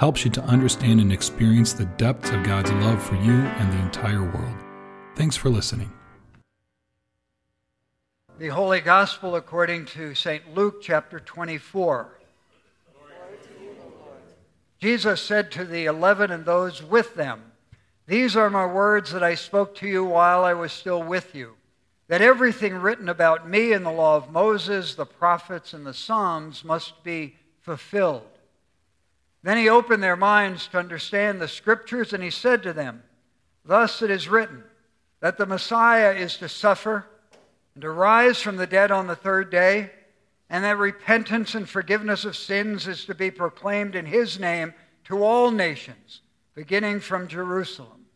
helps 0.00 0.24
you 0.24 0.30
to 0.30 0.42
understand 0.44 0.98
and 0.98 1.12
experience 1.12 1.74
the 1.74 1.84
depths 1.84 2.30
of 2.30 2.42
God's 2.42 2.72
love 2.72 3.02
for 3.02 3.16
you 3.16 3.34
and 3.34 3.70
the 3.70 3.82
entire 3.82 4.22
world. 4.22 4.56
Thanks 5.14 5.36
for 5.36 5.50
listening. 5.50 5.92
The 8.38 8.48
Holy 8.48 8.80
Gospel 8.80 9.36
according 9.36 9.84
to 9.86 10.14
St. 10.14 10.54
Luke 10.54 10.80
chapter 10.80 11.20
24. 11.20 12.18
Jesus 14.78 15.20
said 15.20 15.50
to 15.50 15.66
the 15.66 15.84
eleven 15.84 16.30
and 16.30 16.46
those 16.46 16.82
with 16.82 17.14
them, 17.14 17.52
These 18.06 18.36
are 18.36 18.48
my 18.48 18.64
words 18.64 19.12
that 19.12 19.22
I 19.22 19.34
spoke 19.34 19.74
to 19.76 19.86
you 19.86 20.02
while 20.02 20.44
I 20.44 20.54
was 20.54 20.72
still 20.72 21.02
with 21.02 21.34
you, 21.34 21.56
that 22.08 22.22
everything 22.22 22.72
written 22.72 23.10
about 23.10 23.46
me 23.46 23.74
in 23.74 23.82
the 23.82 23.92
law 23.92 24.16
of 24.16 24.32
Moses, 24.32 24.94
the 24.94 25.04
prophets, 25.04 25.74
and 25.74 25.84
the 25.84 25.92
Psalms 25.92 26.64
must 26.64 27.04
be 27.04 27.36
fulfilled. 27.60 28.39
Then 29.42 29.56
he 29.56 29.68
opened 29.68 30.02
their 30.02 30.16
minds 30.16 30.66
to 30.68 30.78
understand 30.78 31.40
the 31.40 31.48
scriptures, 31.48 32.12
and 32.12 32.22
he 32.22 32.30
said 32.30 32.62
to 32.62 32.72
them, 32.72 33.02
Thus 33.64 34.02
it 34.02 34.10
is 34.10 34.28
written 34.28 34.64
that 35.20 35.38
the 35.38 35.46
Messiah 35.46 36.12
is 36.12 36.36
to 36.38 36.48
suffer 36.48 37.06
and 37.74 37.82
to 37.82 37.90
rise 37.90 38.40
from 38.40 38.56
the 38.56 38.66
dead 38.66 38.90
on 38.90 39.06
the 39.06 39.16
third 39.16 39.50
day, 39.50 39.90
and 40.50 40.64
that 40.64 40.78
repentance 40.78 41.54
and 41.54 41.68
forgiveness 41.68 42.24
of 42.24 42.36
sins 42.36 42.86
is 42.86 43.04
to 43.04 43.14
be 43.14 43.30
proclaimed 43.30 43.94
in 43.94 44.06
his 44.06 44.38
name 44.38 44.74
to 45.04 45.22
all 45.22 45.50
nations, 45.50 46.20
beginning 46.54 47.00
from 47.00 47.28
Jerusalem. 47.28 48.06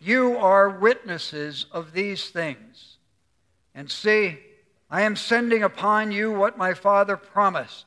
You 0.00 0.36
are 0.36 0.68
witnesses 0.68 1.66
of 1.72 1.92
these 1.92 2.30
things. 2.30 2.96
And 3.74 3.90
see, 3.90 4.38
I 4.90 5.02
am 5.02 5.16
sending 5.16 5.62
upon 5.62 6.12
you 6.12 6.32
what 6.32 6.58
my 6.58 6.74
Father 6.74 7.16
promised. 7.16 7.86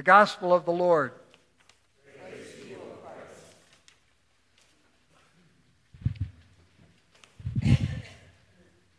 The 0.00 0.04
Gospel 0.04 0.54
of 0.54 0.64
the 0.64 0.72
Lord. 0.72 1.12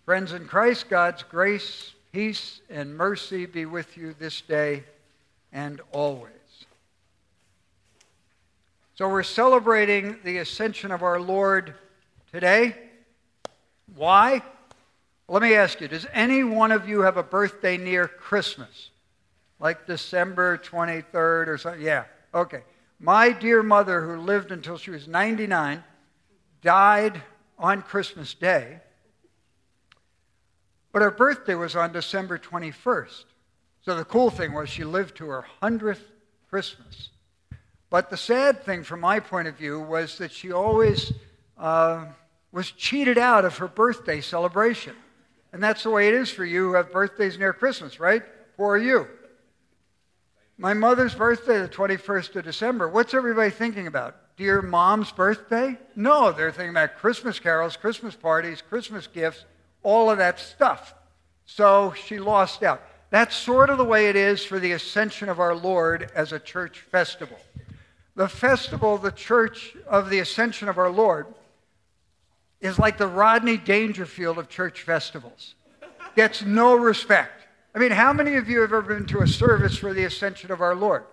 Friends 0.05 0.33
in 0.33 0.45
Christ, 0.45 0.89
God's 0.89 1.23
grace, 1.23 1.93
peace, 2.11 2.61
and 2.69 2.95
mercy 2.95 3.47
be 3.47 3.65
with 3.65 3.97
you 3.97 4.13
this 4.19 4.41
day 4.41 4.83
and 5.51 5.81
always. 5.91 6.33
So, 8.93 9.09
we're 9.09 9.23
celebrating 9.23 10.17
the 10.23 10.37
ascension 10.37 10.91
of 10.91 11.01
our 11.01 11.19
Lord 11.19 11.73
today. 12.31 12.75
Why? 13.95 14.43
Let 15.27 15.41
me 15.41 15.55
ask 15.55 15.81
you 15.81 15.87
Does 15.87 16.05
any 16.13 16.43
one 16.43 16.71
of 16.71 16.87
you 16.87 16.99
have 17.01 17.17
a 17.17 17.23
birthday 17.23 17.77
near 17.77 18.07
Christmas? 18.07 18.90
Like 19.61 19.85
December 19.85 20.57
23rd 20.57 21.47
or 21.47 21.57
something. 21.57 21.81
Yeah, 21.81 22.05
okay. 22.33 22.63
My 22.99 23.31
dear 23.31 23.63
mother, 23.63 24.01
who 24.01 24.19
lived 24.19 24.51
until 24.51 24.77
she 24.77 24.91
was 24.91 25.07
99, 25.07 25.83
died 26.61 27.21
on 27.57 27.83
Christmas 27.83 28.33
Day, 28.33 28.79
but 30.91 31.03
her 31.03 31.11
birthday 31.11 31.55
was 31.55 31.75
on 31.75 31.93
December 31.93 32.37
21st. 32.37 33.23
So 33.83 33.95
the 33.95 34.03
cool 34.03 34.29
thing 34.29 34.53
was 34.53 34.67
she 34.67 34.83
lived 34.83 35.15
to 35.17 35.27
her 35.27 35.45
100th 35.61 36.01
Christmas. 36.49 37.09
But 37.89 38.09
the 38.09 38.17
sad 38.17 38.63
thing, 38.63 38.83
from 38.83 38.99
my 38.99 39.19
point 39.19 39.47
of 39.47 39.57
view, 39.57 39.79
was 39.79 40.17
that 40.17 40.31
she 40.31 40.51
always 40.51 41.13
uh, 41.57 42.05
was 42.51 42.71
cheated 42.71 43.17
out 43.17 43.45
of 43.45 43.57
her 43.57 43.67
birthday 43.67 44.21
celebration. 44.21 44.95
And 45.53 45.63
that's 45.63 45.83
the 45.83 45.89
way 45.89 46.07
it 46.07 46.13
is 46.13 46.29
for 46.29 46.45
you 46.45 46.69
who 46.69 46.73
have 46.73 46.91
birthdays 46.91 47.37
near 47.37 47.53
Christmas, 47.53 47.99
right? 47.99 48.23
Poor 48.57 48.77
you. 48.77 49.07
My 50.61 50.75
mother's 50.75 51.15
birthday, 51.15 51.59
the 51.59 51.67
21st 51.67 52.35
of 52.35 52.43
December. 52.45 52.87
What's 52.87 53.15
everybody 53.15 53.49
thinking 53.49 53.87
about? 53.87 54.15
Dear 54.37 54.61
mom's 54.61 55.11
birthday? 55.11 55.75
No, 55.95 56.31
they're 56.31 56.51
thinking 56.51 56.69
about 56.69 56.99
Christmas 56.99 57.39
carols, 57.39 57.75
Christmas 57.75 58.15
parties, 58.15 58.61
Christmas 58.61 59.07
gifts, 59.07 59.43
all 59.81 60.11
of 60.11 60.19
that 60.19 60.39
stuff. 60.39 60.93
So 61.47 61.95
she 62.05 62.19
lost 62.19 62.61
out. 62.61 62.83
That's 63.09 63.35
sort 63.35 63.71
of 63.71 63.79
the 63.79 63.83
way 63.83 64.07
it 64.07 64.15
is 64.15 64.45
for 64.45 64.59
the 64.59 64.73
ascension 64.73 65.29
of 65.29 65.39
our 65.39 65.55
Lord 65.55 66.11
as 66.13 66.31
a 66.31 66.37
church 66.37 66.81
festival. 66.81 67.39
The 68.15 68.29
festival, 68.29 68.99
the 68.99 69.11
church 69.11 69.75
of 69.87 70.11
the 70.11 70.19
ascension 70.19 70.69
of 70.69 70.77
our 70.77 70.91
Lord, 70.91 71.25
is 72.59 72.77
like 72.77 72.99
the 72.99 73.07
Rodney 73.07 73.57
Dangerfield 73.57 74.37
of 74.37 74.47
church 74.47 74.83
festivals. 74.83 75.55
Gets 76.15 76.43
no 76.43 76.75
respect. 76.75 77.40
I 77.73 77.79
mean, 77.79 77.91
how 77.91 78.11
many 78.11 78.35
of 78.35 78.49
you 78.49 78.61
have 78.61 78.73
ever 78.73 78.81
been 78.81 79.05
to 79.07 79.21
a 79.21 79.27
service 79.27 79.77
for 79.77 79.93
the 79.93 80.03
ascension 80.03 80.51
of 80.51 80.61
our 80.61 80.75
Lord? 80.75 81.05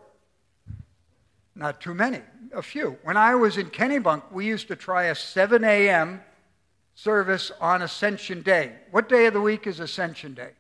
Not 1.55 1.81
too 1.81 1.95
many, 1.95 2.21
a 2.53 2.63
few. 2.63 2.99
When 3.03 3.17
I 3.17 3.35
was 3.35 3.59
in 3.59 3.71
Kennebunk, 3.71 4.33
we 4.33 4.47
used 4.47 4.69
to 4.69 4.77
try 4.77 5.05
a 5.05 5.15
7 5.15 5.63
a.m. 5.63 6.21
service 6.95 7.53
on 7.61 7.83
Ascension 7.83 8.43
Day. 8.43 8.73
What 8.91 9.09
day 9.09 9.27
of 9.27 9.35
the 9.35 9.41
week 9.41 9.67
is 9.67 9.79
Ascension 9.79 10.35
Day? 10.35 10.51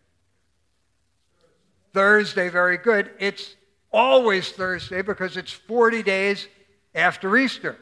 Thursday, 1.92 2.48
very 2.48 2.78
good. 2.78 3.10
It's 3.18 3.56
always 3.92 4.50
Thursday 4.50 5.02
because 5.02 5.36
it's 5.36 5.52
40 5.52 6.02
days 6.02 6.46
after 6.94 7.36
Easter. 7.36 7.76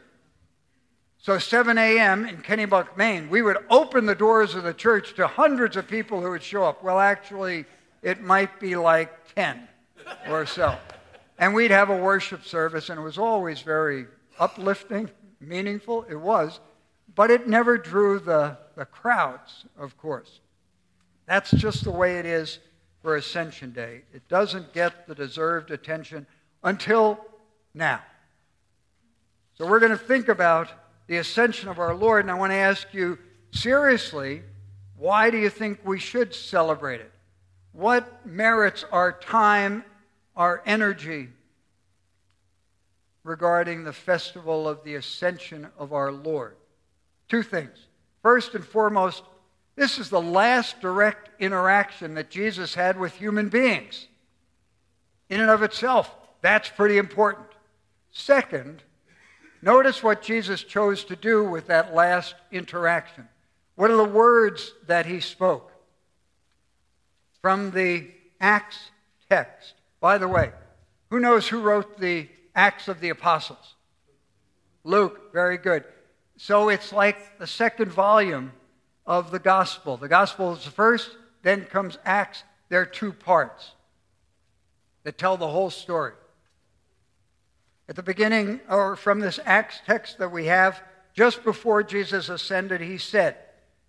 So 1.19 1.38
7 1.38 1.77
a.m. 1.77 2.27
in 2.27 2.37
Kennebunk, 2.38 2.97
Maine, 2.97 3.28
we 3.28 3.43
would 3.43 3.59
open 3.69 4.06
the 4.06 4.15
doors 4.15 4.54
of 4.54 4.62
the 4.62 4.75
church 4.75 5.15
to 5.15 5.27
hundreds 5.27 5.77
of 5.77 5.88
people 5.88 6.22
who 6.22 6.31
would 6.31 6.43
show 6.43 6.65
up. 6.65 6.84
Well, 6.84 7.00
actually, 7.00 7.65
it 8.06 8.22
might 8.22 8.61
be 8.61 8.77
like 8.77 9.34
10 9.34 9.67
or 10.28 10.47
so. 10.47 10.78
And 11.41 11.53
we'd 11.53 11.72
have 11.72 11.91
a 11.91 11.97
worship 11.97 12.44
service, 12.44 12.89
and 12.89 13.00
it 13.00 13.03
was 13.03 13.19
always 13.19 13.62
very 13.62 14.06
uplifting, 14.39 15.11
meaningful. 15.41 16.06
It 16.09 16.15
was. 16.15 16.61
But 17.16 17.33
it 17.33 17.49
never 17.49 17.77
drew 17.77 18.21
the, 18.21 18.59
the 18.77 18.84
crowds, 18.84 19.65
of 19.77 19.99
course. 19.99 20.39
That's 21.27 21.50
just 21.50 21.83
the 21.83 21.91
way 21.91 22.21
it 22.21 22.27
is 22.27 22.61
for 23.03 23.16
Ascension 23.16 23.72
Day. 23.72 24.03
It 24.15 24.28
doesn't 24.28 24.72
get 24.72 25.09
the 25.09 25.15
deserved 25.16 25.72
attention 25.72 26.28
until 26.62 27.19
now. 27.75 28.03
So 29.55 29.66
we're 29.66 29.81
going 29.81 29.91
to 29.91 29.99
think 29.99 30.28
about 30.28 30.69
the 31.09 31.16
ascension 31.16 31.69
of 31.69 31.81
our 31.81 31.95
Lord, 31.95 32.25
and 32.25 32.31
I 32.31 32.34
want 32.34 32.53
to 32.53 32.57
ask 32.57 32.86
you 32.95 33.19
seriously 33.51 34.42
why 34.97 35.28
do 35.28 35.39
you 35.39 35.51
think 35.51 35.81
we 35.84 35.98
should 35.98 36.33
celebrate 36.33 37.01
it? 37.01 37.13
What 37.77 38.25
merits 38.25 38.87
our 38.91 39.13
time, 39.13 39.84
our 40.34 40.63
energy 40.65 41.28
regarding 43.23 43.84
the 43.84 43.93
festival 43.93 44.67
of 44.67 44.83
the 44.83 44.95
ascension 44.95 45.69
of 45.78 45.93
our 45.93 46.11
Lord? 46.11 46.57
Two 47.28 47.43
things. 47.43 47.77
First 48.23 48.55
and 48.55 48.65
foremost, 48.65 49.25
this 49.75 49.99
is 49.99 50.09
the 50.09 50.23
last 50.23 50.81
direct 50.81 51.28
interaction 51.39 52.15
that 52.15 52.31
Jesus 52.31 52.75
had 52.75 52.99
with 52.99 53.13
human 53.13 53.51
beings. 53.51 54.07
In 55.29 55.43
and 55.43 55.51
of 55.51 55.63
itself, 55.63 56.11
that's 56.41 56.71
pretty 56.71 56.97
important. 56.97 57.49
Second, 58.11 58.84
notice 59.61 60.03
what 60.03 60.22
Jesus 60.22 60.63
chose 60.63 61.05
to 61.05 61.15
do 61.15 61.45
with 61.45 61.67
that 61.67 61.95
last 61.95 62.37
interaction. 62.51 63.29
What 63.75 63.91
are 63.91 63.99
the 63.99 64.05
words 64.05 64.72
that 64.87 65.05
he 65.05 65.21
spoke? 65.21 65.72
From 67.41 67.71
the 67.71 68.09
Acts 68.41 68.91
text. 69.28 69.74
By 70.00 70.18
the 70.18 70.28
way, 70.28 70.53
who 71.10 71.21
knows 71.21 71.48
who 71.48 71.60
wrote 71.60 71.98
the 71.98 72.28
Acts 72.54 72.88
of 72.88 73.00
the 73.00 73.10
Apostles? 73.10 73.74
Luke. 74.84 75.33
Very 75.33 75.59
good. 75.59 75.84
So 76.36 76.68
it's 76.68 76.92
like 76.92 77.38
the 77.38 77.47
second 77.47 77.91
volume 77.91 78.53
of 79.06 79.30
the 79.30 79.38
gospel. 79.38 79.97
The 79.97 80.09
gospel 80.09 80.54
is 80.54 80.65
the 80.65 80.71
first, 80.71 81.16
then 81.42 81.65
comes 81.65 81.98
Acts. 82.04 82.42
There 82.68 82.80
are 82.80 82.86
two 82.86 83.12
parts 83.12 83.72
that 85.04 85.18
tell 85.18 85.36
the 85.36 85.48
whole 85.48 85.71
story. 85.71 86.12
At 87.88 87.97
the 87.97 88.03
beginning, 88.03 88.60
or 88.68 88.97
from 88.97 89.21
this 89.21 89.38
Acts 89.44 89.80
text 89.86 90.18
that 90.18 90.33
we 90.33 90.47
have, 90.47 90.83
just 91.15 91.44
before 91.44 91.83
Jesus 91.83 92.28
ascended, 92.28 92.80
he 92.80 92.98
said, 92.98 93.36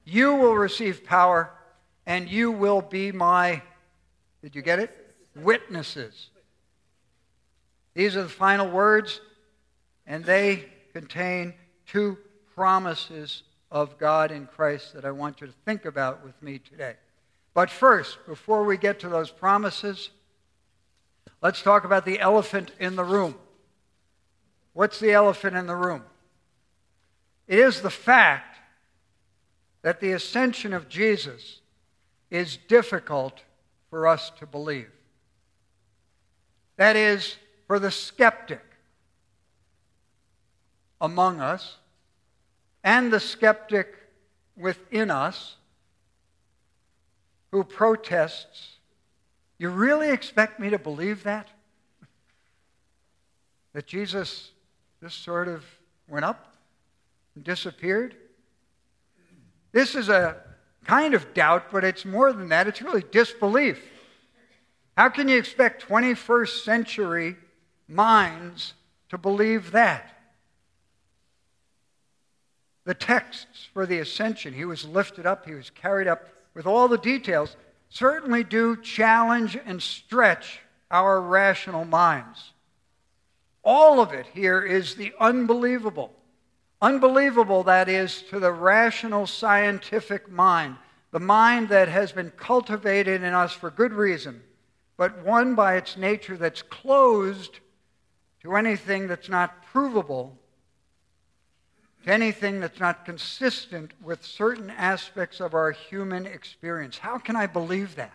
You 0.05 0.35
will 0.35 0.55
receive 0.55 1.03
power, 1.03 1.51
and 2.07 2.29
you 2.29 2.51
will 2.51 2.81
be 2.81 3.11
my, 3.11 3.61
did 4.41 4.55
you 4.55 4.61
get 4.61 4.79
it? 4.79 5.13
Witnesses. 5.35 6.29
These 7.93 8.15
are 8.15 8.23
the 8.23 8.29
final 8.29 8.69
words, 8.69 9.19
and 10.07 10.23
they 10.23 10.65
contain 10.93 11.53
two 11.85 12.17
promises 12.55 13.43
of 13.69 13.97
God 13.97 14.31
in 14.31 14.47
Christ 14.47 14.93
that 14.93 15.03
I 15.03 15.11
want 15.11 15.41
you 15.41 15.47
to 15.47 15.53
think 15.65 15.83
about 15.83 16.23
with 16.23 16.41
me 16.41 16.59
today. 16.59 16.95
But 17.53 17.69
first, 17.69 18.25
before 18.25 18.63
we 18.63 18.77
get 18.77 19.01
to 19.01 19.09
those 19.09 19.29
promises, 19.29 20.11
let's 21.41 21.61
talk 21.61 21.83
about 21.83 22.05
the 22.05 22.21
elephant 22.21 22.71
in 22.79 22.95
the 22.95 23.03
room. 23.03 23.35
What's 24.71 24.99
the 24.99 25.11
elephant 25.11 25.57
in 25.57 25.67
the 25.67 25.75
room? 25.75 26.03
It 27.47 27.59
is 27.59 27.81
the 27.81 27.89
fact 27.89 28.59
that 29.81 29.99
the 29.99 30.13
ascension 30.13 30.73
of 30.73 30.87
Jesus 30.87 31.59
is 32.29 32.57
difficult 32.67 33.41
for 33.89 34.07
us 34.07 34.31
to 34.39 34.45
believe. 34.45 34.91
That 36.75 36.95
is, 36.95 37.37
for 37.67 37.79
the 37.79 37.91
skeptic 37.91 38.63
among 41.01 41.41
us 41.41 41.77
and 42.83 43.11
the 43.11 43.19
skeptic 43.19 43.95
within 44.55 45.11
us 45.11 45.57
who 47.51 47.63
protests, 47.63 48.73
You 49.59 49.69
really 49.69 50.11
expect 50.11 50.59
me 50.59 50.69
to 50.69 50.77
believe 50.77 51.23
that? 51.23 51.47
That 53.73 53.87
Jesus 53.87 54.51
just 55.01 55.23
sort 55.23 55.47
of 55.47 55.63
went 56.07 56.25
up 56.25 56.55
and 57.35 57.43
disappeared? 57.43 58.15
This 59.71 59.95
is 59.95 60.09
a 60.09 60.46
kind 60.87 61.13
of 61.13 61.33
doubt, 61.33 61.71
but 61.71 61.83
it's 61.83 62.05
more 62.05 62.31
than 62.31 62.49
that. 62.49 62.67
It's 62.67 62.81
really 62.81 63.03
disbelief. 63.11 63.79
How 64.95 65.09
can 65.09 65.27
you 65.27 65.37
expect 65.37 65.87
21st 65.87 66.63
century 66.63 67.35
minds 67.87 68.73
to 69.09 69.17
believe 69.17 69.71
that? 69.71 70.13
The 72.85 72.93
texts 72.93 73.67
for 73.73 73.85
the 73.85 73.99
ascension, 73.99 74.53
he 74.53 74.63
was 74.63 74.85
lifted 74.85 75.25
up, 75.25 75.45
he 75.45 75.53
was 75.53 75.69
carried 75.69 76.07
up 76.07 76.29
with 76.53 76.65
all 76.65 76.87
the 76.87 76.97
details, 76.97 77.57
certainly 77.89 78.43
do 78.45 78.77
challenge 78.77 79.57
and 79.65 79.83
stretch 79.83 80.61
our 80.89 81.21
rational 81.21 81.83
minds. 81.83 82.53
All 83.61 83.99
of 83.99 84.13
it 84.13 84.25
here 84.33 84.61
is 84.61 84.95
the 84.95 85.13
unbelievable. 85.19 86.13
Unbelievable, 86.81 87.63
that 87.63 87.89
is, 87.89 88.21
to 88.23 88.39
the 88.39 88.51
rational 88.51 89.25
scientific 89.25 90.29
mind, 90.29 90.75
the 91.11 91.19
mind 91.19 91.69
that 91.69 91.87
has 91.87 92.11
been 92.11 92.31
cultivated 92.31 93.23
in 93.23 93.33
us 93.33 93.51
for 93.51 93.71
good 93.71 93.93
reason, 93.93 94.41
but 94.95 95.23
one 95.25 95.55
by 95.55 95.75
its 95.75 95.97
nature 95.97 96.37
that's 96.37 96.61
closed 96.61 97.59
to 98.43 98.55
anything 98.55 99.07
that's 99.07 99.29
not 99.29 99.63
provable, 99.65 100.37
to 102.03 102.11
anything 102.11 102.59
that's 102.59 102.79
not 102.79 103.05
consistent 103.05 103.91
with 104.03 104.23
certain 104.23 104.69
aspects 104.69 105.39
of 105.39 105.55
our 105.55 105.71
human 105.71 106.27
experience. 106.27 106.99
How 106.99 107.17
can 107.17 107.35
I 107.35 107.47
believe 107.47 107.95
that? 107.95 108.13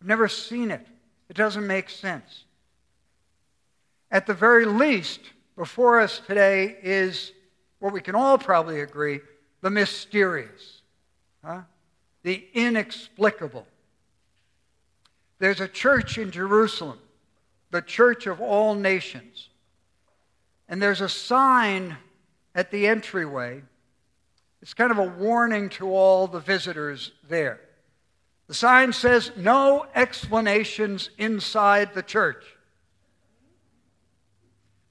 I've 0.00 0.08
never 0.08 0.26
seen 0.26 0.72
it. 0.72 0.86
It 1.28 1.36
doesn't 1.36 1.66
make 1.66 1.88
sense. 1.88 2.44
At 4.10 4.26
the 4.26 4.34
very 4.34 4.66
least, 4.66 5.20
before 5.56 6.00
us 6.00 6.20
today 6.26 6.76
is 6.82 7.32
what 7.84 7.92
we 7.92 8.00
can 8.00 8.14
all 8.14 8.38
probably 8.38 8.80
agree 8.80 9.20
the 9.60 9.68
mysterious, 9.68 10.80
huh? 11.44 11.60
the 12.22 12.42
inexplicable. 12.54 13.66
There's 15.38 15.60
a 15.60 15.68
church 15.68 16.16
in 16.16 16.30
Jerusalem, 16.30 16.98
the 17.70 17.82
church 17.82 18.26
of 18.26 18.40
all 18.40 18.74
nations. 18.74 19.50
And 20.66 20.80
there's 20.80 21.02
a 21.02 21.10
sign 21.10 21.98
at 22.54 22.70
the 22.70 22.86
entryway. 22.86 23.60
It's 24.62 24.72
kind 24.72 24.90
of 24.90 24.96
a 24.96 25.06
warning 25.06 25.68
to 25.70 25.94
all 25.94 26.26
the 26.26 26.40
visitors 26.40 27.12
there. 27.28 27.60
The 28.46 28.54
sign 28.54 28.94
says, 28.94 29.30
No 29.36 29.84
explanations 29.94 31.10
inside 31.18 31.92
the 31.92 32.02
church. 32.02 32.46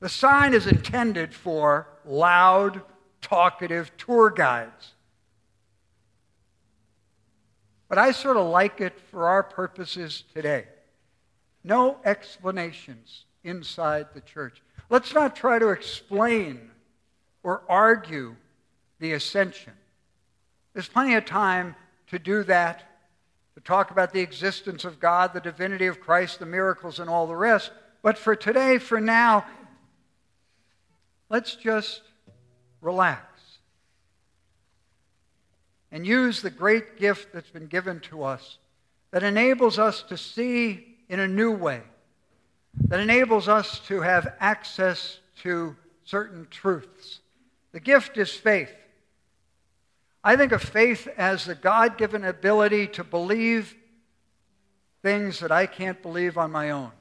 The 0.03 0.09
sign 0.09 0.53
is 0.53 0.67
intended 0.67 1.33
for 1.33 1.87
loud, 2.03 2.81
talkative 3.21 3.95
tour 3.95 4.29
guides. 4.29 4.95
But 7.87 7.97
I 7.97 8.11
sort 8.11 8.35
of 8.35 8.47
like 8.47 8.81
it 8.81 8.99
for 8.99 9.29
our 9.29 9.43
purposes 9.43 10.25
today. 10.33 10.65
No 11.63 11.99
explanations 12.03 13.23
inside 13.45 14.07
the 14.13 14.19
church. 14.19 14.61
Let's 14.89 15.13
not 15.13 15.37
try 15.37 15.57
to 15.57 15.69
explain 15.69 16.71
or 17.41 17.61
argue 17.69 18.35
the 18.99 19.13
ascension. 19.13 19.71
There's 20.73 20.89
plenty 20.89 21.13
of 21.13 21.23
time 21.23 21.77
to 22.07 22.19
do 22.19 22.43
that, 22.43 22.83
to 23.55 23.61
talk 23.61 23.89
about 23.89 24.11
the 24.11 24.19
existence 24.19 24.83
of 24.83 24.99
God, 24.99 25.33
the 25.33 25.39
divinity 25.39 25.85
of 25.85 26.01
Christ, 26.01 26.39
the 26.39 26.45
miracles, 26.45 26.99
and 26.99 27.09
all 27.09 27.25
the 27.25 27.37
rest. 27.37 27.71
But 28.01 28.17
for 28.17 28.35
today, 28.35 28.79
for 28.79 28.99
now, 28.99 29.45
Let's 31.33 31.55
just 31.55 32.03
relax 32.79 33.25
and 35.91 36.05
use 36.05 36.43
the 36.43 36.51
great 36.51 36.99
gift 36.99 37.33
that's 37.33 37.49
been 37.49 37.65
given 37.65 38.01
to 38.01 38.23
us 38.23 38.59
that 39.09 39.23
enables 39.23 39.79
us 39.79 40.03
to 40.09 40.15
see 40.15 40.85
in 41.09 41.19
a 41.19 41.27
new 41.27 41.51
way, 41.51 41.81
that 42.81 42.99
enables 42.99 43.47
us 43.47 43.79
to 43.87 44.01
have 44.01 44.35
access 44.39 45.21
to 45.41 45.75
certain 46.03 46.45
truths. 46.51 47.21
The 47.71 47.79
gift 47.79 48.15
is 48.19 48.29
faith. 48.29 48.69
I 50.23 50.35
think 50.35 50.51
of 50.51 50.61
faith 50.61 51.07
as 51.17 51.45
the 51.45 51.55
God 51.55 51.97
given 51.97 52.23
ability 52.25 52.85
to 52.89 53.03
believe 53.03 53.75
things 55.01 55.39
that 55.39 55.51
I 55.51 55.65
can't 55.65 55.99
believe 55.99 56.37
on 56.37 56.51
my 56.51 56.69
own. 56.69 56.91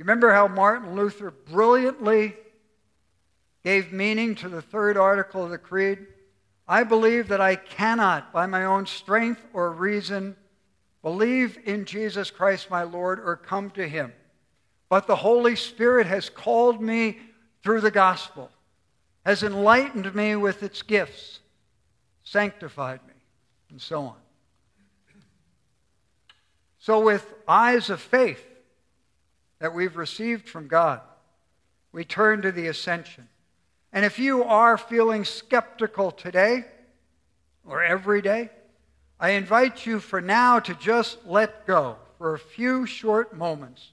You 0.00 0.04
remember 0.04 0.32
how 0.32 0.48
Martin 0.48 0.96
Luther 0.96 1.30
brilliantly 1.30 2.34
gave 3.62 3.92
meaning 3.92 4.34
to 4.36 4.48
the 4.48 4.62
third 4.62 4.96
article 4.96 5.44
of 5.44 5.50
the 5.50 5.58
Creed? 5.58 6.06
I 6.66 6.84
believe 6.84 7.28
that 7.28 7.42
I 7.42 7.56
cannot, 7.56 8.32
by 8.32 8.46
my 8.46 8.64
own 8.64 8.86
strength 8.86 9.44
or 9.52 9.70
reason, 9.70 10.36
believe 11.02 11.58
in 11.66 11.84
Jesus 11.84 12.30
Christ 12.30 12.70
my 12.70 12.82
Lord 12.82 13.20
or 13.20 13.36
come 13.36 13.68
to 13.72 13.86
him. 13.86 14.14
But 14.88 15.06
the 15.06 15.16
Holy 15.16 15.54
Spirit 15.54 16.06
has 16.06 16.30
called 16.30 16.80
me 16.80 17.18
through 17.62 17.82
the 17.82 17.90
gospel, 17.90 18.50
has 19.26 19.42
enlightened 19.42 20.14
me 20.14 20.34
with 20.34 20.62
its 20.62 20.80
gifts, 20.80 21.40
sanctified 22.24 23.00
me, 23.06 23.12
and 23.68 23.78
so 23.78 24.00
on. 24.04 24.16
So, 26.78 27.00
with 27.00 27.34
eyes 27.46 27.90
of 27.90 28.00
faith, 28.00 28.46
that 29.60 29.74
we've 29.74 29.96
received 29.96 30.48
from 30.48 30.66
God, 30.66 31.00
we 31.92 32.04
turn 32.04 32.42
to 32.42 32.50
the 32.50 32.66
ascension. 32.66 33.28
And 33.92 34.04
if 34.04 34.18
you 34.18 34.42
are 34.44 34.78
feeling 34.78 35.24
skeptical 35.24 36.10
today 36.10 36.64
or 37.66 37.82
every 37.82 38.22
day, 38.22 38.50
I 39.18 39.30
invite 39.30 39.84
you 39.84 40.00
for 40.00 40.20
now 40.20 40.60
to 40.60 40.74
just 40.74 41.18
let 41.26 41.66
go 41.66 41.96
for 42.16 42.34
a 42.34 42.38
few 42.38 42.86
short 42.86 43.36
moments 43.36 43.92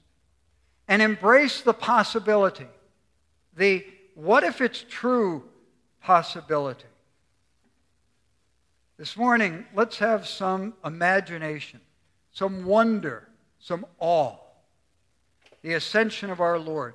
and 0.86 1.02
embrace 1.02 1.60
the 1.60 1.74
possibility, 1.74 2.66
the 3.54 3.84
what 4.14 4.42
if 4.42 4.60
it's 4.60 4.84
true 4.88 5.44
possibility. 6.00 6.84
This 8.96 9.16
morning, 9.16 9.66
let's 9.74 9.98
have 9.98 10.26
some 10.26 10.74
imagination, 10.84 11.80
some 12.32 12.64
wonder, 12.64 13.28
some 13.60 13.84
awe 14.00 14.36
the 15.68 15.74
ascension 15.74 16.30
of 16.30 16.40
our 16.40 16.58
Lord. 16.58 16.94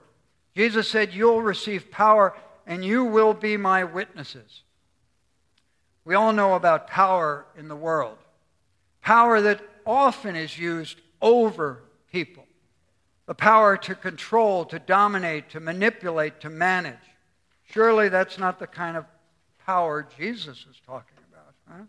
Jesus 0.56 0.88
said, 0.88 1.14
You'll 1.14 1.44
receive 1.44 1.92
power 1.92 2.36
and 2.66 2.84
you 2.84 3.04
will 3.04 3.36
be 3.36 3.56
my 3.56 3.84
witnesses. 3.84 4.64
We 6.06 6.16
all 6.16 6.34
know 6.34 6.56
about 6.56 6.88
power 6.88 7.46
in 7.56 7.68
the 7.68 7.76
world, 7.76 8.18
power 9.04 9.42
that 9.42 9.62
often 9.86 10.36
is 10.36 10.58
used 10.58 11.00
over 11.22 11.84
people, 12.12 12.48
the 13.28 13.36
power 13.36 13.78
to 13.78 13.94
control, 13.94 14.66
to 14.66 14.80
dominate, 14.80 15.52
to 15.52 15.60
manipulate, 15.60 16.42
to 16.42 16.50
manage. 16.50 16.96
Surely 17.66 18.10
that's 18.10 18.40
not 18.40 18.58
the 18.58 18.66
kind 18.66 18.98
of 18.98 19.06
power 19.68 20.08
Jesus 20.18 20.66
is 20.68 20.82
talking 20.84 21.20
about. 21.32 21.54
Huh? 21.70 21.84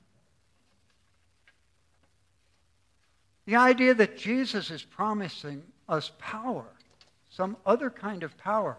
The 3.46 3.56
idea 3.56 3.94
that 3.94 4.18
Jesus 4.18 4.70
is 4.70 4.82
promising 4.82 5.62
us 5.88 6.12
power, 6.18 6.66
some 7.34 7.56
other 7.66 7.90
kind 7.90 8.22
of 8.22 8.36
power, 8.38 8.76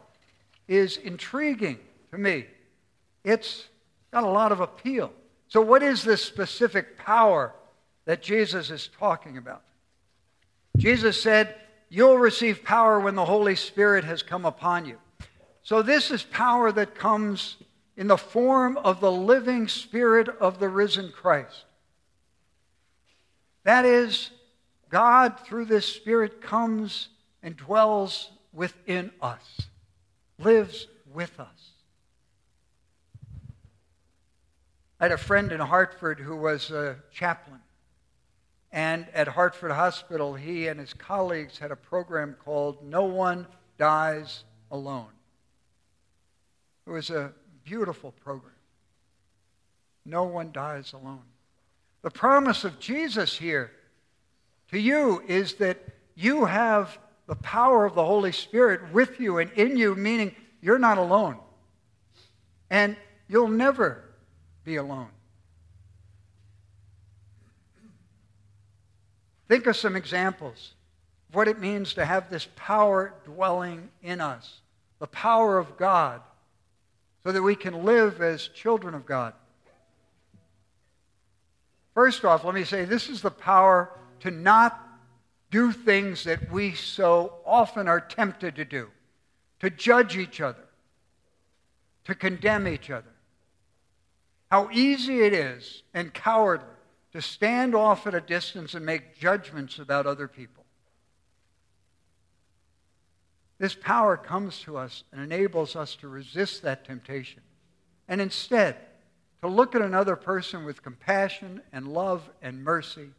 is 0.67 0.97
intriguing 0.97 1.77
to 2.11 2.17
me. 2.17 2.45
It's 3.23 3.67
got 4.11 4.23
a 4.23 4.29
lot 4.29 4.51
of 4.51 4.61
appeal. 4.61 5.11
So, 5.49 5.61
what 5.61 5.83
is 5.83 6.03
this 6.03 6.23
specific 6.23 6.97
power 6.97 7.53
that 8.05 8.21
Jesus 8.21 8.71
is 8.71 8.89
talking 8.97 9.37
about? 9.37 9.61
Jesus 10.77 11.21
said, 11.21 11.55
You'll 11.89 12.17
receive 12.17 12.63
power 12.63 12.99
when 12.99 13.15
the 13.15 13.25
Holy 13.25 13.55
Spirit 13.55 14.03
has 14.05 14.23
come 14.23 14.45
upon 14.45 14.85
you. 14.85 14.97
So, 15.61 15.81
this 15.81 16.09
is 16.09 16.23
power 16.23 16.71
that 16.71 16.95
comes 16.95 17.57
in 17.97 18.07
the 18.07 18.17
form 18.17 18.77
of 18.77 19.01
the 19.01 19.11
living 19.11 19.67
Spirit 19.67 20.29
of 20.29 20.59
the 20.59 20.69
risen 20.69 21.11
Christ. 21.11 21.65
That 23.63 23.85
is, 23.85 24.31
God, 24.89 25.39
through 25.41 25.65
this 25.65 25.85
Spirit, 25.85 26.41
comes 26.41 27.09
and 27.43 27.55
dwells 27.55 28.31
within 28.55 29.11
us, 29.21 29.61
lives 30.39 30.87
with 31.13 31.39
us. 31.39 31.71
I 34.99 35.05
had 35.05 35.11
a 35.11 35.17
friend 35.17 35.51
in 35.51 35.59
Hartford 35.59 36.19
who 36.19 36.37
was 36.37 36.71
a 36.71 36.95
chaplain. 37.11 37.59
And 38.71 39.07
at 39.13 39.27
Hartford 39.27 39.71
Hospital, 39.71 40.33
he 40.33 40.67
and 40.67 40.79
his 40.79 40.93
colleagues 40.93 41.59
had 41.59 41.71
a 41.71 41.75
program 41.75 42.35
called 42.43 42.83
No 42.83 43.03
One 43.03 43.45
Dies 43.77 44.43
Alone. 44.71 45.11
It 46.87 46.89
was 46.89 47.09
a 47.09 47.33
beautiful 47.63 48.11
program. 48.11 48.51
No 50.05 50.23
one 50.23 50.51
dies 50.51 50.93
alone. 50.93 51.23
The 52.03 52.11
promise 52.11 52.63
of 52.63 52.79
Jesus 52.79 53.37
here 53.37 53.71
to 54.71 54.79
you 54.79 55.23
is 55.27 55.55
that 55.55 55.79
you 56.13 56.45
have 56.45 56.99
the 57.27 57.35
power 57.35 57.85
of 57.85 57.95
the 57.95 58.05
Holy 58.05 58.31
Spirit 58.31 58.93
with 58.93 59.19
you 59.19 59.39
and 59.39 59.51
in 59.53 59.77
you, 59.77 59.95
meaning 59.95 60.35
you're 60.61 60.79
not 60.79 60.97
alone. 60.97 61.37
And 62.69 62.95
you'll 63.27 63.47
never 63.47 64.03
be 64.63 64.75
alone. 64.75 65.09
Think 69.47 69.67
of 69.67 69.75
some 69.75 69.95
examples 69.95 70.73
of 71.29 71.35
what 71.35 71.47
it 71.47 71.59
means 71.59 71.93
to 71.95 72.05
have 72.05 72.29
this 72.29 72.47
power 72.55 73.13
dwelling 73.25 73.89
in 74.01 74.21
us, 74.21 74.61
the 74.99 75.07
power 75.07 75.57
of 75.57 75.77
God, 75.77 76.21
so 77.23 77.31
that 77.31 77.41
we 77.41 77.55
can 77.55 77.85
live 77.85 78.21
as 78.21 78.47
children 78.49 78.93
of 78.93 79.05
God. 79.05 79.33
First 81.93 82.25
off, 82.25 82.43
let 82.43 82.53
me 82.53 82.63
say 82.63 82.85
this 82.85 83.09
is 83.09 83.21
the 83.21 83.31
power 83.31 83.89
to 84.19 84.31
not 84.31 84.84
do 85.55 85.71
things 85.71 86.25
that 86.25 86.51
we 86.51 86.73
so 86.73 87.31
often 87.45 87.87
are 87.87 88.01
tempted 88.01 88.57
to 88.57 88.65
do, 88.65 88.89
to 89.61 89.69
judge 89.69 90.17
each 90.17 90.41
other, 90.41 90.65
to 92.03 92.13
condemn 92.13 92.67
each 92.67 92.89
other. 92.89 93.13
How 94.51 94.69
easy 94.69 95.21
it 95.21 95.31
is 95.31 95.83
and 95.93 96.13
cowardly 96.13 96.67
to 97.13 97.21
stand 97.21 97.73
off 97.73 98.05
at 98.05 98.13
a 98.13 98.19
distance 98.19 98.73
and 98.73 98.85
make 98.85 99.17
judgments 99.17 99.79
about 99.79 100.05
other 100.05 100.27
people. 100.27 100.65
This 103.57 103.75
power 103.75 104.17
comes 104.17 104.59
to 104.63 104.75
us 104.75 105.05
and 105.13 105.21
enables 105.21 105.77
us 105.77 105.95
to 106.01 106.09
resist 106.09 106.63
that 106.63 106.83
temptation. 106.83 107.43
And 108.09 108.19
instead, 108.19 108.75
to 109.41 109.47
look 109.47 109.73
at 109.73 109.81
another 109.81 110.17
person 110.17 110.65
with 110.65 110.83
compassion 110.83 111.61
and 111.71 111.87
love 111.87 112.29
and 112.41 112.61
mercy 112.61 113.11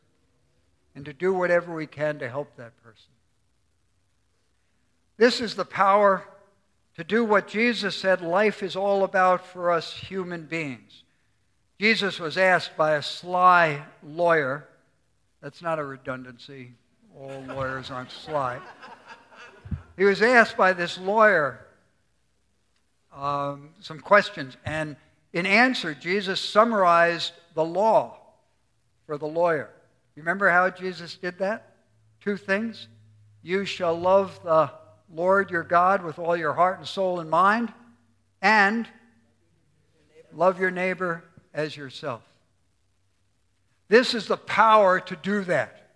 and 0.96 1.04
to 1.04 1.12
do 1.12 1.32
whatever 1.32 1.72
we 1.72 1.86
can 1.86 2.18
to 2.18 2.28
help 2.28 2.56
that 2.56 2.76
person. 2.82 3.10
This 5.16 5.40
is 5.40 5.54
the 5.54 5.64
power 5.64 6.24
to 6.96 7.04
do 7.04 7.24
what 7.24 7.46
Jesus 7.46 7.94
said 7.94 8.20
life 8.20 8.62
is 8.62 8.74
all 8.74 9.04
about 9.04 9.46
for 9.46 9.70
us 9.70 9.92
human 9.92 10.46
beings 10.46 11.04
Jesus 11.78 12.18
was 12.18 12.38
asked 12.38 12.76
by 12.76 12.94
a 12.94 13.02
sly 13.02 13.82
lawyer. 14.02 14.66
That's 15.42 15.60
not 15.60 15.78
a 15.78 15.84
redundancy. 15.84 16.72
All 17.14 17.44
lawyers 17.48 17.90
aren't 17.90 18.10
sly. 18.10 18.58
He 19.96 20.04
was 20.04 20.22
asked 20.22 20.56
by 20.56 20.72
this 20.72 20.98
lawyer 20.98 21.60
um, 23.14 23.70
some 23.80 24.00
questions, 24.00 24.56
and 24.64 24.96
in 25.32 25.46
answer, 25.46 25.94
Jesus 25.94 26.40
summarized 26.40 27.32
the 27.54 27.64
law 27.64 28.18
for 29.06 29.16
the 29.16 29.26
lawyer. 29.26 29.70
Remember 30.16 30.48
how 30.48 30.70
Jesus 30.70 31.16
did 31.16 31.38
that? 31.38 31.74
Two 32.20 32.36
things. 32.36 32.88
You 33.42 33.64
shall 33.64 33.98
love 33.98 34.40
the 34.42 34.70
Lord 35.12 35.50
your 35.50 35.62
God 35.62 36.02
with 36.02 36.18
all 36.18 36.36
your 36.36 36.52
heart 36.52 36.78
and 36.78 36.88
soul 36.88 37.20
and 37.20 37.30
mind, 37.30 37.72
and 38.42 38.88
love 40.32 40.58
your 40.58 40.70
neighbor 40.70 41.22
as 41.54 41.76
yourself. 41.76 42.22
This 43.88 44.14
is 44.14 44.26
the 44.26 44.36
power 44.36 44.98
to 45.00 45.16
do 45.16 45.44
that. 45.44 45.90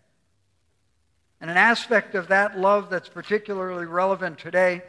And 1.41 1.51
an 1.51 1.57
aspect 1.57 2.15
of 2.15 2.29
that 2.29 2.59
love 2.59 2.91
that's 2.91 3.09
particularly 3.09 3.87
relevant 3.87 4.39
today 4.39 4.83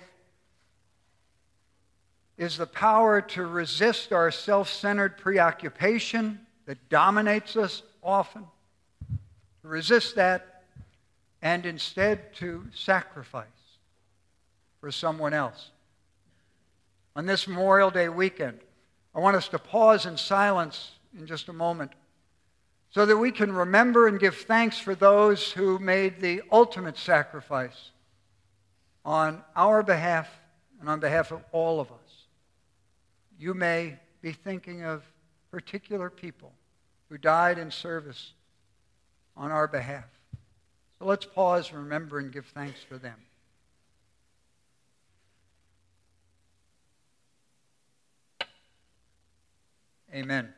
is 2.37 2.57
the 2.57 2.67
power 2.67 3.21
to 3.21 3.45
resist 3.45 4.11
our 4.11 4.31
self 4.31 4.69
centered 4.69 5.17
preoccupation 5.17 6.39
that 6.65 6.89
dominates 6.89 7.55
us 7.55 7.83
often, 8.03 8.45
to 9.61 9.67
resist 9.67 10.15
that, 10.15 10.63
and 11.41 11.65
instead 11.65 12.33
to 12.35 12.65
sacrifice 12.73 13.47
for 14.79 14.91
someone 14.91 15.33
else. 15.33 15.71
On 17.15 17.25
this 17.25 17.47
Memorial 17.47 17.89
Day 17.89 18.09
weekend, 18.09 18.59
I 19.13 19.19
want 19.19 19.35
us 19.35 19.47
to 19.49 19.59
pause 19.59 20.05
in 20.05 20.17
silence 20.17 20.91
in 21.17 21.25
just 21.27 21.49
a 21.49 21.53
moment 21.53 21.91
so 22.89 23.05
that 23.05 23.17
we 23.17 23.31
can 23.31 23.51
remember 23.51 24.07
and 24.07 24.19
give 24.19 24.35
thanks 24.35 24.77
for 24.77 24.95
those 24.95 25.51
who 25.51 25.79
made 25.79 26.19
the 26.19 26.41
ultimate 26.51 26.97
sacrifice 26.97 27.91
on 29.03 29.41
our 29.55 29.81
behalf 29.83 30.29
and 30.79 30.89
on 30.89 30.99
behalf 30.99 31.31
of 31.31 31.43
all 31.51 31.79
of 31.79 31.91
us. 31.91 32.25
You 33.39 33.53
may 33.53 33.97
be 34.21 34.31
thinking 34.31 34.83
of 34.83 35.03
particular 35.49 36.09
people 36.09 36.51
who 37.09 37.17
died 37.17 37.57
in 37.57 37.71
service 37.71 38.33
on 39.35 39.51
our 39.51 39.67
behalf. 39.67 40.05
So 40.99 41.05
let's 41.05 41.25
pause, 41.25 41.69
and 41.69 41.79
remember, 41.79 42.19
and 42.19 42.31
give 42.31 42.45
thanks 42.47 42.81
for 42.83 42.97
them. 42.97 43.15
Amen. 50.13 50.53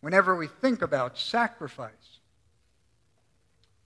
Whenever 0.00 0.36
we 0.36 0.46
think 0.46 0.82
about 0.82 1.18
sacrifice, 1.18 2.20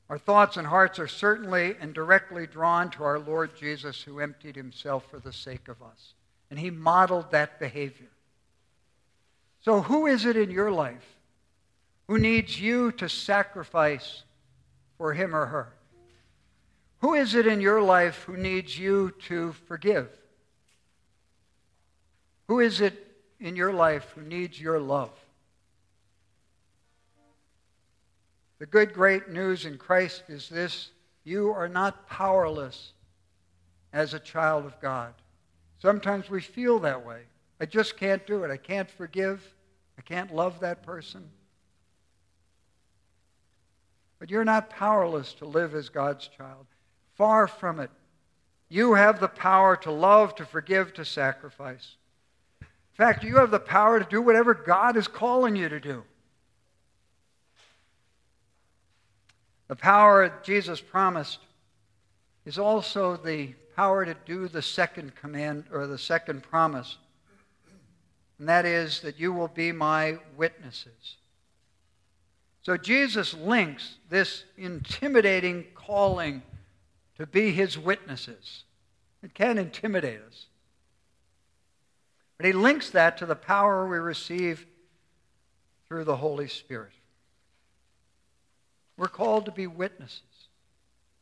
our 0.08 0.18
thoughts 0.18 0.56
and 0.56 0.66
hearts 0.66 0.98
are 0.98 1.06
certainly 1.06 1.76
and 1.80 1.94
directly 1.94 2.46
drawn 2.46 2.90
to 2.90 3.04
our 3.04 3.18
Lord 3.18 3.56
Jesus, 3.56 4.02
who 4.02 4.18
emptied 4.18 4.56
himself 4.56 5.08
for 5.08 5.20
the 5.20 5.32
sake 5.32 5.68
of 5.68 5.80
us. 5.82 6.14
And 6.50 6.58
he 6.58 6.70
modeled 6.70 7.30
that 7.30 7.60
behavior. 7.60 8.10
So, 9.60 9.82
who 9.82 10.06
is 10.06 10.24
it 10.24 10.36
in 10.36 10.50
your 10.50 10.72
life 10.72 11.19
who 12.10 12.18
needs 12.18 12.60
you 12.60 12.90
to 12.90 13.08
sacrifice 13.08 14.24
for 14.98 15.14
him 15.14 15.32
or 15.32 15.46
her? 15.46 15.72
Who 16.98 17.14
is 17.14 17.36
it 17.36 17.46
in 17.46 17.60
your 17.60 17.80
life 17.80 18.24
who 18.24 18.36
needs 18.36 18.76
you 18.76 19.14
to 19.28 19.52
forgive? 19.68 20.08
Who 22.48 22.58
is 22.58 22.80
it 22.80 23.06
in 23.38 23.54
your 23.54 23.72
life 23.72 24.10
who 24.16 24.22
needs 24.22 24.60
your 24.60 24.80
love. 24.80 25.10
The 28.58 28.66
good, 28.66 28.92
great 28.92 29.30
news 29.30 29.64
in 29.64 29.78
Christ 29.78 30.24
is 30.28 30.48
this 30.48 30.90
you 31.22 31.52
are 31.52 31.68
not 31.68 32.08
powerless 32.08 32.92
as 33.92 34.14
a 34.14 34.18
child 34.18 34.66
of 34.66 34.80
God. 34.80 35.14
Sometimes 35.78 36.28
we 36.28 36.40
feel 36.40 36.80
that 36.80 37.06
way. 37.06 37.22
I 37.60 37.66
just 37.66 37.96
can't 37.96 38.26
do 38.26 38.42
it. 38.44 38.50
I 38.50 38.56
can't 38.56 38.90
forgive. 38.90 39.54
I 39.96 40.02
can't 40.02 40.34
love 40.34 40.58
that 40.60 40.82
person. 40.82 41.30
But 44.20 44.30
you're 44.30 44.44
not 44.44 44.70
powerless 44.70 45.32
to 45.34 45.46
live 45.46 45.74
as 45.74 45.88
God's 45.88 46.28
child. 46.28 46.66
Far 47.14 47.48
from 47.48 47.80
it. 47.80 47.90
You 48.68 48.94
have 48.94 49.18
the 49.18 49.28
power 49.28 49.76
to 49.78 49.90
love, 49.90 50.36
to 50.36 50.44
forgive, 50.44 50.94
to 50.94 51.04
sacrifice 51.04 51.96
In 52.60 52.66
fact, 52.92 53.24
you 53.24 53.36
have 53.38 53.50
the 53.50 53.58
power 53.58 53.98
to 53.98 54.08
do 54.08 54.22
whatever 54.22 54.54
God 54.54 54.96
is 54.96 55.08
calling 55.08 55.56
you 55.56 55.68
to 55.68 55.80
do. 55.80 56.04
The 59.68 59.76
power 59.76 60.40
Jesus 60.44 60.80
promised 60.80 61.38
is 62.44 62.58
also 62.58 63.16
the 63.16 63.54
power 63.74 64.04
to 64.04 64.14
do 64.26 64.48
the 64.48 64.62
second 64.62 65.14
command 65.14 65.64
or 65.72 65.86
the 65.86 65.98
second 65.98 66.42
promise. 66.42 66.98
And 68.38 68.48
that 68.48 68.66
is 68.66 69.00
that 69.00 69.18
you 69.18 69.32
will 69.32 69.48
be 69.48 69.72
my 69.72 70.18
witnesses. 70.36 71.16
So 72.62 72.76
Jesus 72.76 73.34
links 73.34 73.96
this 74.08 74.44
intimidating 74.56 75.66
calling 75.74 76.42
to 77.16 77.26
be 77.26 77.52
his 77.52 77.78
witnesses. 77.78 78.64
It 79.22 79.34
can 79.34 79.58
intimidate 79.58 80.20
us. 80.26 80.46
But 82.36 82.46
he 82.46 82.52
links 82.52 82.90
that 82.90 83.18
to 83.18 83.26
the 83.26 83.36
power 83.36 83.86
we 83.86 83.98
receive 83.98 84.66
through 85.88 86.04
the 86.04 86.16
Holy 86.16 86.48
Spirit. 86.48 86.92
We're 88.96 89.08
called 89.08 89.46
to 89.46 89.52
be 89.52 89.66
witnesses 89.66 90.22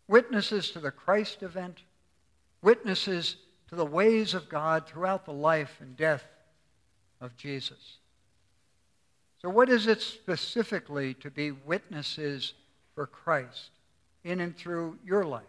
witnesses 0.08 0.70
to 0.70 0.80
the 0.80 0.90
Christ 0.90 1.42
event, 1.42 1.82
witnesses 2.62 3.36
to 3.68 3.76
the 3.76 3.86
ways 3.86 4.34
of 4.34 4.48
God 4.48 4.86
throughout 4.86 5.26
the 5.26 5.32
life 5.32 5.76
and 5.80 5.96
death 5.96 6.24
of 7.20 7.36
Jesus. 7.36 7.98
So, 9.40 9.48
what 9.48 9.68
is 9.68 9.86
it 9.86 10.02
specifically 10.02 11.14
to 11.14 11.30
be 11.30 11.52
witnesses 11.52 12.54
for 12.94 13.06
Christ 13.06 13.70
in 14.24 14.40
and 14.40 14.56
through 14.56 14.98
your 15.04 15.24
life 15.24 15.44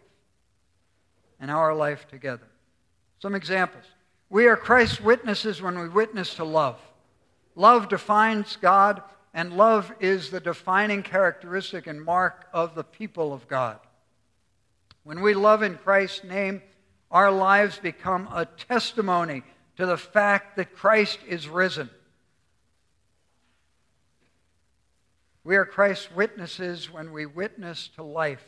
and 1.40 1.50
our 1.50 1.74
life 1.74 2.06
together? 2.08 2.46
Some 3.18 3.34
examples. 3.34 3.84
We 4.28 4.46
are 4.46 4.56
Christ's 4.56 5.00
witnesses 5.00 5.60
when 5.60 5.76
we 5.78 5.88
witness 5.88 6.34
to 6.36 6.44
love. 6.44 6.80
Love 7.56 7.88
defines 7.88 8.56
God, 8.56 9.02
and 9.34 9.56
love 9.56 9.92
is 9.98 10.30
the 10.30 10.40
defining 10.40 11.02
characteristic 11.02 11.88
and 11.88 12.02
mark 12.02 12.46
of 12.52 12.76
the 12.76 12.84
people 12.84 13.32
of 13.32 13.48
God. 13.48 13.80
When 15.02 15.20
we 15.20 15.34
love 15.34 15.64
in 15.64 15.76
Christ's 15.76 16.22
name, 16.22 16.62
our 17.10 17.32
lives 17.32 17.78
become 17.80 18.28
a 18.32 18.46
testimony 18.46 19.42
to 19.76 19.84
the 19.84 19.96
fact 19.96 20.56
that 20.56 20.76
Christ 20.76 21.18
is 21.26 21.48
risen. 21.48 21.90
We 25.50 25.56
are 25.56 25.66
Christ's 25.66 26.12
witnesses 26.12 26.92
when 26.92 27.10
we 27.10 27.26
witness 27.26 27.90
to 27.96 28.04
life, 28.04 28.44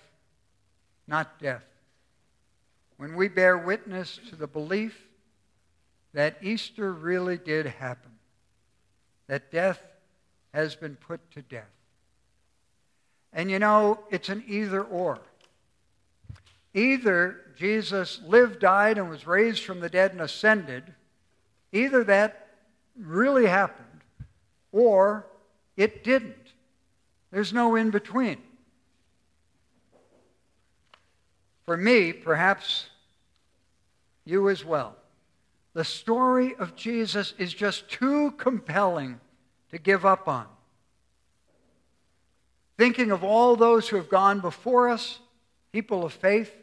not 1.09 1.41
death. 1.41 1.65
When 2.97 3.17
we 3.17 3.27
bear 3.27 3.59
witness 3.59 4.21
to 4.31 4.37
the 4.37 4.47
belief 4.47 5.09
that 6.15 6.39
Easter 6.43 6.93
really 6.93 7.39
did 7.39 7.67
happen, 7.67 8.13
that 9.27 9.51
death 9.51 9.83
has 10.55 10.77
been 10.77 10.95
put 10.95 11.29
to 11.33 11.43
death. 11.43 11.73
And 13.33 13.51
you 13.51 13.59
know, 13.59 13.99
it's 14.13 14.29
an 14.29 14.45
either 14.47 14.85
or. 14.85 15.19
Either 16.73 17.41
Jesus 17.57 18.21
lived, 18.25 18.61
died, 18.61 18.97
and 18.97 19.11
was 19.11 19.27
raised 19.27 19.65
from 19.65 19.81
the 19.81 19.91
dead 19.91 20.13
and 20.13 20.21
ascended, 20.21 20.95
either 21.73 22.05
that 22.05 22.47
really 22.97 23.47
happened, 23.47 24.03
or 24.71 25.27
it 25.77 26.05
didn't. 26.05 26.37
There's 27.33 27.53
no 27.53 27.75
in 27.75 27.91
between. 27.91 28.37
For 31.65 31.77
me, 31.77 32.13
perhaps 32.13 32.87
you 34.25 34.49
as 34.51 34.65
well, 34.65 34.95
the 35.75 35.85
story 35.85 36.55
of 36.57 36.77
Jesus 36.77 37.33
is 37.39 37.53
just 37.53 37.89
too 37.89 38.33
compelling 38.33 39.19
to 39.71 39.79
give 39.79 40.05
up 40.05 40.29
on. 40.29 40.47
Thinking 42.77 43.11
of 43.11 43.25
all 43.25 43.57
those 43.57 43.89
who 43.89 43.97
have 43.97 44.11
gone 44.11 44.41
before 44.41 44.89
us, 44.89 45.19
people 45.73 46.05
of 46.05 46.13
faith, 46.13 46.55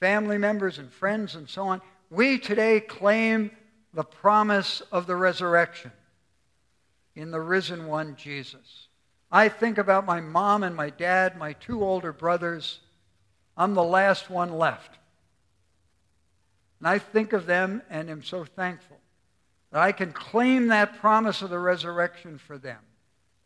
family 0.00 0.38
members 0.38 0.78
and 0.78 0.90
friends 0.90 1.36
and 1.36 1.48
so 1.48 1.68
on, 1.68 1.80
we 2.10 2.38
today 2.38 2.80
claim 2.80 3.52
the 3.94 4.02
promise 4.02 4.82
of 4.90 5.06
the 5.06 5.16
resurrection 5.16 5.92
in 7.14 7.30
the 7.30 7.40
risen 7.40 7.86
one, 7.86 8.16
Jesus. 8.16 8.88
I 9.30 9.48
think 9.48 9.78
about 9.78 10.06
my 10.06 10.20
mom 10.20 10.62
and 10.62 10.74
my 10.74 10.90
dad, 10.90 11.36
my 11.36 11.52
two 11.52 11.84
older 11.84 12.12
brothers. 12.12 12.80
I'm 13.56 13.74
the 13.74 13.84
last 13.84 14.28
one 14.28 14.52
left. 14.52 14.98
And 16.80 16.88
I 16.88 16.98
think 16.98 17.32
of 17.32 17.46
them 17.46 17.82
and 17.90 18.10
am 18.10 18.22
so 18.22 18.44
thankful 18.44 18.96
that 19.70 19.82
I 19.82 19.92
can 19.92 20.12
claim 20.12 20.68
that 20.68 20.98
promise 20.98 21.42
of 21.42 21.50
the 21.50 21.58
resurrection 21.58 22.38
for 22.38 22.58
them, 22.58 22.80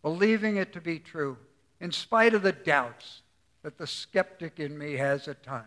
believing 0.02 0.56
it 0.56 0.72
to 0.72 0.80
be 0.80 0.98
true, 0.98 1.36
in 1.80 1.92
spite 1.92 2.32
of 2.32 2.42
the 2.42 2.52
doubts 2.52 3.22
that 3.62 3.76
the 3.76 3.86
skeptic 3.86 4.60
in 4.60 4.78
me 4.78 4.94
has 4.94 5.28
at 5.28 5.42
times. 5.42 5.66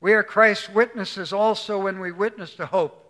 We 0.00 0.14
are 0.14 0.22
Christ's 0.22 0.68
witnesses 0.68 1.32
also 1.32 1.78
when 1.78 2.00
we 2.00 2.10
witness 2.10 2.54
to 2.56 2.66
hope, 2.66 3.01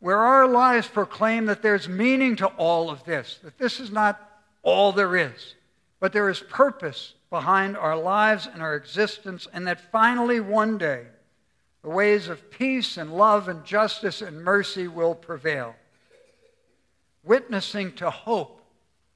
where 0.00 0.18
our 0.18 0.48
lives 0.48 0.88
proclaim 0.88 1.46
that 1.46 1.62
there's 1.62 1.88
meaning 1.88 2.34
to 2.36 2.46
all 2.46 2.90
of 2.90 3.04
this, 3.04 3.38
that 3.44 3.58
this 3.58 3.78
is 3.78 3.90
not 3.90 4.20
all 4.62 4.92
there 4.92 5.14
is, 5.14 5.54
but 6.00 6.12
there 6.12 6.30
is 6.30 6.40
purpose 6.40 7.14
behind 7.28 7.76
our 7.76 7.96
lives 7.96 8.48
and 8.52 8.62
our 8.62 8.74
existence, 8.74 9.46
and 9.52 9.66
that 9.66 9.92
finally 9.92 10.40
one 10.40 10.78
day 10.78 11.04
the 11.82 11.90
ways 11.90 12.28
of 12.28 12.50
peace 12.50 12.96
and 12.96 13.16
love 13.16 13.48
and 13.48 13.64
justice 13.64 14.20
and 14.20 14.42
mercy 14.42 14.88
will 14.88 15.14
prevail. 15.14 15.74
Witnessing 17.22 17.92
to 17.92 18.10
hope, 18.10 18.62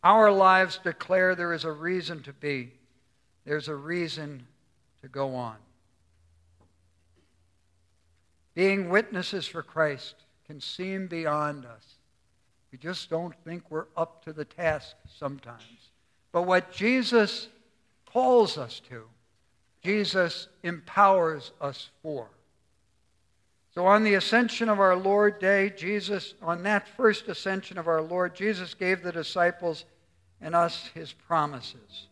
our 0.03 0.31
lives 0.31 0.79
declare 0.85 1.35
there 1.35 1.55
is 1.55 1.65
a 1.65 1.73
reason 1.73 2.23
to 2.23 2.33
be, 2.33 2.73
there's 3.47 3.69
a 3.69 3.75
reason 3.75 4.47
to 5.01 5.09
go 5.09 5.35
on. 5.35 5.57
Being 8.55 8.91
witnesses 8.91 9.47
for 9.47 9.63
Christ 9.63 10.15
can 10.47 10.61
seem 10.61 11.07
beyond 11.07 11.65
us. 11.65 11.97
We 12.71 12.79
just 12.79 13.09
don't 13.09 13.35
think 13.45 13.71
we're 13.71 13.87
up 13.97 14.25
to 14.25 14.33
the 14.33 14.45
task 14.45 14.97
sometimes. 15.19 15.91
But 16.33 16.43
what 16.43 16.73
Jesus 16.73 17.49
calls 18.07 18.59
us 18.59 18.81
to, 18.89 19.05
Jesus 19.83 20.49
empowers 20.63 21.53
us 21.61 21.91
for. 22.03 22.29
So, 23.75 23.87
on 23.87 24.05
the 24.05 24.15
ascension 24.15 24.69
of 24.69 24.79
our 24.79 24.97
Lord 24.97 25.41
Day, 25.41 25.71
Jesus, 25.71 26.35
on 26.41 26.63
that 26.63 26.89
first 26.97 27.29
ascension 27.29 27.77
of 27.77 27.89
our 27.89 28.03
Lord, 28.03 28.35
Jesus 28.35 28.75
gave 28.75 29.03
the 29.03 29.13
disciples 29.13 29.85
and 30.41 30.55
us 30.55 30.91
his 30.95 31.13
promises 31.13 32.07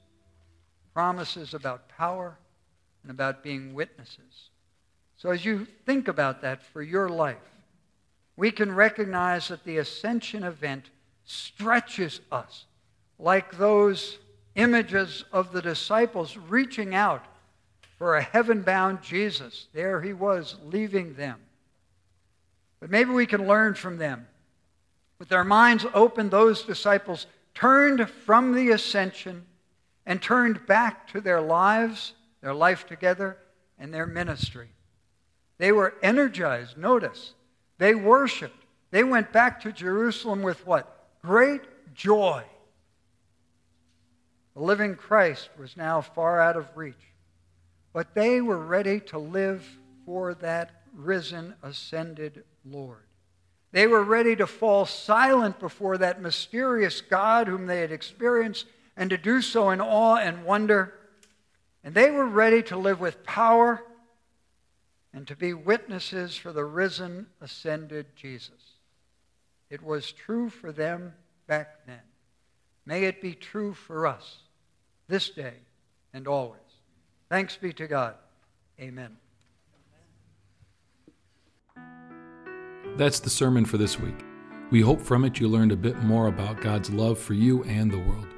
promises 0.92 1.55
about 1.55 1.88
power 1.88 2.37
and 3.03 3.11
about 3.11 3.42
being 3.42 3.75
witnesses. 3.75 4.51
So, 5.16 5.31
as 5.31 5.45
you 5.45 5.66
think 5.87 6.09
about 6.09 6.42
that 6.42 6.62
for 6.62 6.83
your 6.83 7.09
life, 7.09 7.37
we 8.37 8.51
can 8.51 8.75
recognize 8.75 9.49
that 9.49 9.64
the 9.64 9.79
ascension 9.79 10.42
event 10.42 10.90
stretches 11.25 12.21
us 12.31 12.64
like 13.18 13.57
those 13.57 14.18
images 14.55 15.25
of 15.33 15.53
the 15.53 15.62
disciples 15.62 16.37
reaching 16.37 16.95
out 16.95 17.25
for 17.99 18.16
a 18.16 18.23
heaven 18.23 18.62
bound 18.62 19.03
Jesus. 19.03 19.68
There 19.73 20.01
he 20.01 20.12
was, 20.12 20.57
leaving 20.64 21.14
them. 21.14 21.38
But 22.81 22.90
maybe 22.90 23.11
we 23.11 23.27
can 23.27 23.47
learn 23.47 23.75
from 23.75 23.99
them. 23.99 24.27
With 25.18 25.29
their 25.29 25.45
minds 25.45 25.87
open, 25.95 26.29
those 26.29 26.62
disciples 26.62 27.27
turned 27.55 28.11
from 28.11 28.55
the 28.55 28.71
ascension 28.71 29.47
and 30.05 30.21
turned 30.21 30.66
back 30.66 31.07
to 31.12 31.21
their 31.21 31.40
lives, 31.40 32.14
their 32.40 32.55
life 32.55 32.87
together, 32.87 33.38
and 33.79 33.95
their 33.95 34.07
ministry. 34.07 34.68
They 35.59 35.71
were 35.71 35.95
energized, 36.03 36.77
notice. 36.77 37.35
They 37.79 37.95
worshiped. 37.95 38.65
They 38.91 39.05
went 39.05 39.33
back 39.33 39.61
to 39.63 39.73
Jerusalem 39.73 40.43
with 40.43 40.67
what? 40.67 41.09
Great 41.23 41.63
joy. 41.95 42.45
The 44.55 44.63
living 44.63 44.97
Christ 44.97 45.49
was 45.59 45.77
now 45.77 46.01
far 46.01 46.41
out 46.41 46.57
of 46.57 46.77
reach. 46.77 46.95
But 47.93 48.15
they 48.15 48.41
were 48.41 48.59
ready 48.59 49.01
to 49.01 49.19
live 49.19 49.67
for 50.05 50.35
that 50.35 50.83
risen, 50.95 51.55
ascended 51.63 52.45
Lord. 52.65 53.05
They 53.73 53.87
were 53.87 54.03
ready 54.03 54.37
to 54.37 54.47
fall 54.47 54.85
silent 54.85 55.59
before 55.59 55.99
that 55.99 56.21
mysterious 56.21 57.01
God 57.01 57.49
whom 57.49 57.67
they 57.67 57.81
had 57.81 57.93
experienced 57.93 58.67
and 58.97 59.09
to 59.11 59.17
do 59.17 59.41
so 59.41 59.71
in 59.71 59.81
awe 59.81 60.17
and 60.17 60.45
wonder. 60.45 60.93
And 61.83 61.95
they 61.95 62.11
were 62.11 62.27
ready 62.27 62.63
to 62.65 62.77
live 62.77 63.01
with 63.01 63.25
power 63.25 63.83
and 65.14 65.27
to 65.27 65.37
be 65.37 65.53
witnesses 65.53 66.37
for 66.37 66.53
the 66.53 66.64
risen, 66.64 67.27
ascended 67.40 68.07
Jesus. 68.16 68.79
It 69.70 69.83
was 69.83 70.12
true 70.12 70.48
for 70.48 70.72
them 70.72 71.14
back 71.46 71.87
then. 71.87 72.01
May 72.87 73.05
it 73.05 73.20
be 73.20 73.35
true 73.35 73.75
for 73.75 74.07
us 74.07 74.38
this 75.09 75.31
day 75.31 75.55
and 76.12 76.27
always. 76.27 76.61
Thanks 77.29 77.57
be 77.57 77.72
to 77.75 77.87
God. 77.87 78.14
Amen. 78.81 79.16
That's 82.96 83.20
the 83.20 83.31
sermon 83.31 83.64
for 83.64 83.79
this 83.79 83.98
week. 83.98 84.25
We 84.70 84.81
hope 84.81 85.01
from 85.01 85.25
it 85.25 85.38
you 85.38 85.48
learned 85.48 85.72
a 85.72 85.77
bit 85.77 85.98
more 86.03 86.29
about 86.29 86.61
God's 86.61 86.90
love 86.90 87.18
for 87.18 87.35
you 87.35 87.62
and 87.64 87.90
the 87.90 87.98
world. 87.98 88.29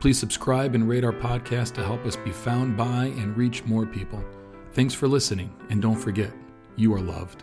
Please 0.00 0.18
subscribe 0.18 0.74
and 0.74 0.88
rate 0.88 1.04
our 1.04 1.12
podcast 1.12 1.74
to 1.74 1.84
help 1.84 2.04
us 2.06 2.16
be 2.16 2.30
found 2.30 2.76
by 2.76 3.06
and 3.16 3.36
reach 3.36 3.64
more 3.64 3.84
people. 3.84 4.22
Thanks 4.78 4.94
for 4.94 5.08
listening, 5.08 5.52
and 5.70 5.82
don't 5.82 5.96
forget, 5.96 6.30
you 6.76 6.94
are 6.94 7.00
loved. 7.00 7.42